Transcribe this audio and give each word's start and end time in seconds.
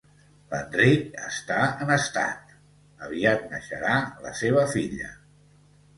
L'Enric 0.53 1.19
està 1.27 1.57
en 1.85 1.91
estat, 1.97 2.55
aviat 3.09 3.45
neixerà 3.55 3.95
la 4.25 4.33
seva 4.41 4.65
filla 4.77 5.13